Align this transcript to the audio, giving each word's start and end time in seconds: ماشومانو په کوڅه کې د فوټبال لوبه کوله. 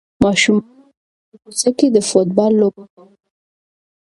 ماشومانو 0.23 0.85
په 1.29 1.35
کوڅه 1.41 1.69
کې 1.77 1.87
د 1.95 1.97
فوټبال 2.09 2.51
لوبه 2.61 2.83
کوله. 2.93 3.15